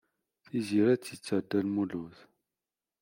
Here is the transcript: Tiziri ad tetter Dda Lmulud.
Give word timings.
Tiziri 0.45 0.89
ad 0.93 1.01
tetter 1.03 1.39
Dda 1.43 1.59
Lmulud. 1.65 2.15